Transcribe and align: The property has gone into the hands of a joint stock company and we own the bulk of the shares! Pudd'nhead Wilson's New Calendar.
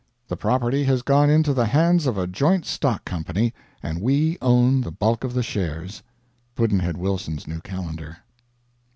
The 0.29 0.35
property 0.35 0.85
has 0.85 1.03
gone 1.03 1.29
into 1.29 1.53
the 1.53 1.67
hands 1.67 2.07
of 2.07 2.17
a 2.17 2.25
joint 2.25 2.65
stock 2.65 3.05
company 3.05 3.53
and 3.83 4.01
we 4.01 4.35
own 4.41 4.81
the 4.81 4.89
bulk 4.89 5.23
of 5.23 5.35
the 5.35 5.43
shares! 5.43 6.01
Pudd'nhead 6.55 6.97
Wilson's 6.97 7.45
New 7.47 7.59
Calendar. 7.59 8.17